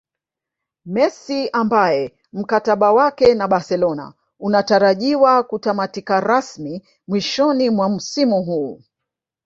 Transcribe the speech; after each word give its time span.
Messi 0.85 1.49
ambaye 1.53 2.13
mkataba 2.33 2.93
wake 2.93 3.33
na 3.33 3.47
Barcelona 3.47 4.13
unatarajiwa 4.39 5.43
kutamatika 5.43 6.19
rasmi 6.19 6.87
mwishoni 7.07 7.69
mwa 7.69 7.89
msimu 7.89 8.43
huu 8.43 8.81